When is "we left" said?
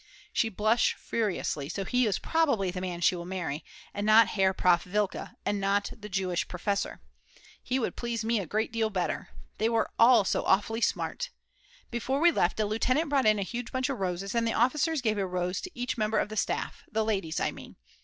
12.19-12.59